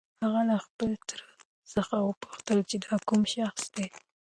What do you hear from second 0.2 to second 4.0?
هغه له خپل تره څخه وپوښتل چې دا کوم شخص دی؟